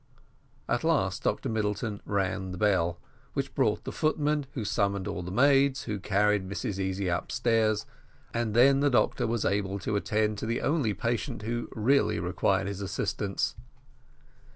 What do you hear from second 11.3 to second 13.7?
who really required his assistance.